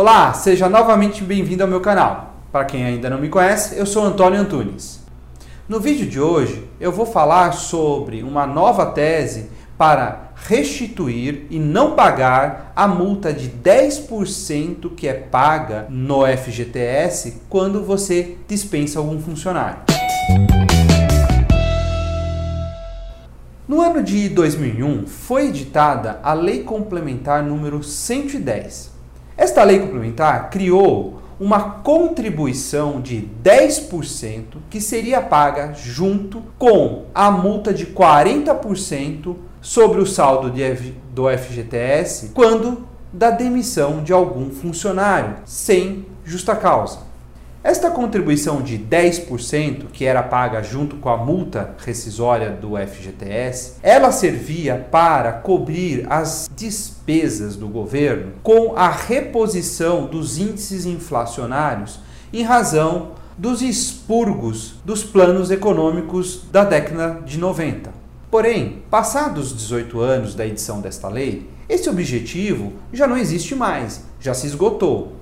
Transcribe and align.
Olá, 0.00 0.32
seja 0.32 0.68
novamente 0.68 1.24
bem-vindo 1.24 1.64
ao 1.64 1.68
meu 1.68 1.80
canal. 1.80 2.36
Para 2.52 2.64
quem 2.64 2.84
ainda 2.84 3.10
não 3.10 3.18
me 3.18 3.28
conhece, 3.28 3.76
eu 3.76 3.84
sou 3.84 4.04
Antônio 4.04 4.38
Antunes. 4.38 5.00
No 5.68 5.80
vídeo 5.80 6.08
de 6.08 6.20
hoje 6.20 6.70
eu 6.78 6.92
vou 6.92 7.04
falar 7.04 7.50
sobre 7.50 8.22
uma 8.22 8.46
nova 8.46 8.86
tese 8.86 9.50
para 9.76 10.30
restituir 10.36 11.48
e 11.50 11.58
não 11.58 11.96
pagar 11.96 12.72
a 12.76 12.86
multa 12.86 13.32
de 13.32 13.48
10% 13.50 14.94
que 14.94 15.08
é 15.08 15.14
paga 15.14 15.88
no 15.90 16.24
FGTS 16.24 17.42
quando 17.48 17.82
você 17.82 18.38
dispensa 18.46 19.00
algum 19.00 19.20
funcionário. 19.20 19.80
No 23.66 23.80
ano 23.80 24.00
de 24.00 24.28
2001 24.28 25.08
foi 25.08 25.48
editada 25.48 26.20
a 26.22 26.34
Lei 26.34 26.62
Complementar 26.62 27.42
número 27.42 27.82
110. 27.82 28.97
Esta 29.48 29.64
lei 29.64 29.78
complementar 29.78 30.50
criou 30.50 31.22
uma 31.40 31.58
contribuição 31.58 33.00
de 33.00 33.26
10% 33.42 34.58
que 34.68 34.78
seria 34.78 35.22
paga 35.22 35.72
junto 35.72 36.42
com 36.58 37.06
a 37.14 37.30
multa 37.30 37.72
de 37.72 37.86
40% 37.86 39.34
sobre 39.62 40.02
o 40.02 40.06
saldo 40.06 40.50
de, 40.50 40.92
do 41.14 41.30
FGTS 41.30 42.32
quando 42.34 42.86
da 43.10 43.30
demissão 43.30 44.04
de 44.04 44.12
algum 44.12 44.50
funcionário 44.50 45.36
sem 45.46 46.04
justa 46.26 46.54
causa. 46.54 46.98
Esta 47.62 47.90
contribuição 47.90 48.62
de 48.62 48.78
10%, 48.78 49.86
que 49.92 50.04
era 50.04 50.22
paga 50.22 50.62
junto 50.62 50.94
com 50.96 51.08
a 51.08 51.16
multa 51.16 51.74
rescisória 51.78 52.50
do 52.50 52.76
FGTS, 52.76 53.74
ela 53.82 54.12
servia 54.12 54.86
para 54.92 55.32
cobrir 55.32 56.06
as 56.08 56.48
despesas 56.54 57.56
do 57.56 57.66
governo 57.66 58.34
com 58.44 58.76
a 58.76 58.88
reposição 58.88 60.06
dos 60.06 60.38
índices 60.38 60.86
inflacionários 60.86 61.98
em 62.32 62.44
razão 62.44 63.12
dos 63.36 63.60
expurgos 63.60 64.76
dos 64.84 65.02
planos 65.02 65.50
econômicos 65.50 66.44
da 66.52 66.62
década 66.62 67.20
de 67.26 67.38
90. 67.38 67.90
Porém, 68.30 68.82
passados 68.88 69.56
18 69.56 70.00
anos 70.00 70.34
da 70.34 70.46
edição 70.46 70.80
desta 70.80 71.08
lei, 71.08 71.50
esse 71.68 71.90
objetivo 71.90 72.74
já 72.92 73.06
não 73.06 73.16
existe 73.16 73.56
mais, 73.56 74.04
já 74.20 74.32
se 74.32 74.46
esgotou. 74.46 75.14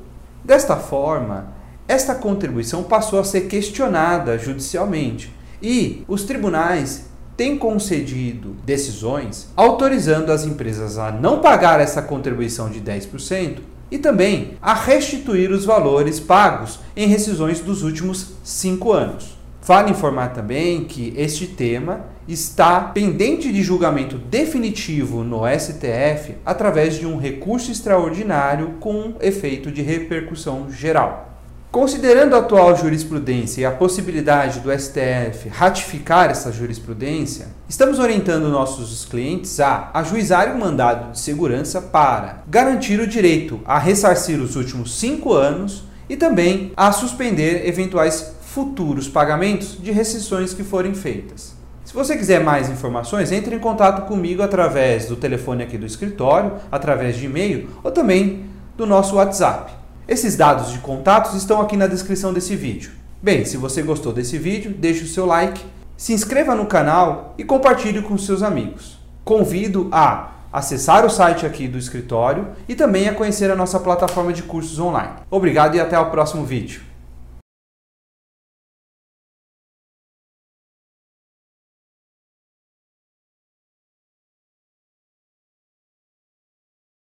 Desta 0.45 0.77
forma, 0.77 1.57
esta 1.89 2.15
contribuição 2.15 2.83
passou 2.83 3.21
a 3.21 3.25
ser 3.25 3.43
questionada 3.43 4.37
judicialmente 4.39 5.33
e 5.63 6.05
os 6.09 6.25
tribunais 6.25 7.07
têm 7.37 7.57
concedido 7.57 8.57
decisões 8.65 9.49
autorizando 9.57 10.33
as 10.33 10.45
empresas 10.45 10.99
a 10.99 11.13
não 11.13 11.41
pagar 11.41 11.81
essa 11.81 12.03
contribuição 12.03 12.69
de 12.71 12.81
10% 12.81 13.59
e 13.91 13.99
também 13.99 14.55
a 14.61 14.75
restituir 14.75 15.51
os 15.51 15.65
valores 15.65 16.19
pagos 16.19 16.81
em 16.97 17.07
rescisões 17.07 17.61
dos 17.61 17.83
últimos 17.83 18.33
cinco 18.43 18.93
anos. 18.93 19.37
Vale 19.63 19.91
informar 19.91 20.33
também 20.33 20.85
que 20.85 21.13
este 21.17 21.47
tema 21.47 22.07
está 22.27 22.81
pendente 22.81 23.53
de 23.53 23.63
julgamento 23.63 24.17
definitivo 24.17 25.23
no 25.23 25.43
STF 25.47 26.37
através 26.45 26.99
de 26.99 27.07
um 27.07 27.17
recurso 27.17 27.71
extraordinário 27.71 28.75
com 28.81 29.15
efeito 29.21 29.71
de 29.71 29.83
repercussão 29.83 30.71
geral. 30.71 31.36
Considerando 31.77 32.35
a 32.35 32.39
atual 32.39 32.75
jurisprudência 32.75 33.61
e 33.61 33.65
a 33.67 33.71
possibilidade 33.71 34.61
do 34.61 34.73
STF 34.73 35.51
ratificar 35.51 36.31
essa 36.31 36.51
jurisprudência, 36.51 37.49
estamos 37.69 37.99
orientando 37.99 38.49
nossos 38.49 39.05
clientes 39.05 39.61
a 39.61 39.91
ajuizar 39.93 40.57
um 40.57 40.59
mandado 40.59 41.13
de 41.13 41.21
segurança 41.21 41.83
para 41.83 42.43
garantir 42.49 42.99
o 42.99 43.07
direito 43.07 43.61
a 43.67 43.79
ressarcir 43.79 44.41
os 44.41 44.57
últimos 44.57 44.99
cinco 44.99 45.35
anos 45.35 45.85
e 46.09 46.17
também 46.17 46.73
a 46.75 46.91
suspender 46.93 47.69
eventuais 47.69 48.35
futuros 48.41 49.07
pagamentos 49.07 49.77
de 49.79 49.93
rescisões 49.93 50.55
que 50.55 50.65
forem 50.65 50.95
feitas. 50.95 51.55
Se 51.85 51.93
você 51.93 52.17
quiser 52.17 52.43
mais 52.43 52.71
informações, 52.71 53.31
entre 53.31 53.55
em 53.55 53.59
contato 53.59 54.09
comigo 54.09 54.43
através 54.43 55.09
do 55.09 55.17
telefone 55.17 55.65
aqui 55.65 55.77
do 55.77 55.85
escritório, 55.85 56.53
através 56.73 57.19
de 57.19 57.27
e-mail 57.27 57.69
ou 57.85 57.91
também 57.91 58.47
do 58.79 58.87
nosso 58.87 59.17
WhatsApp. 59.17 59.86
Esses 60.09 60.37
dados 60.37 60.71
de 60.71 60.79
contatos 60.79 61.35
estão 61.35 61.61
aqui 61.61 61.77
na 61.77 61.89
descrição 61.89 62.33
desse 62.33 62.55
vídeo. 62.55 62.93
Bem, 63.21 63.45
se 63.45 63.57
você 63.57 63.83
gostou 63.83 64.13
desse 64.13 64.39
vídeo, 64.39 64.73
deixe 64.73 65.03
o 65.03 65.09
seu 65.09 65.27
like, 65.27 65.65
se 65.97 66.13
inscreva 66.13 66.55
no 66.55 66.67
canal 66.67 67.35
e 67.37 67.43
compartilhe 67.43 68.01
com 68.01 68.17
seus 68.17 68.41
amigos. 68.41 69.01
Convido 69.25 69.89
a 69.91 70.31
acessar 70.53 71.05
o 71.05 71.11
site 71.11 71.45
aqui 71.45 71.67
do 71.67 71.77
escritório 71.77 72.47
e 72.69 72.77
também 72.77 73.09
a 73.09 73.15
conhecer 73.15 73.51
a 73.51 73.57
nossa 73.57 73.81
plataforma 73.81 74.33
de 74.33 74.45
cursos 74.45 74.79
online. 74.79 75.15
Obrigado 75.29 75.75
e 75.75 75.81
até 75.81 75.99
o 75.99 76.09
próximo 76.09 76.45
vídeo. 76.45 76.86